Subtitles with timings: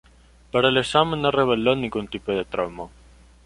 [0.51, 2.89] Pero el examen no reveló ningún tipo de trauma.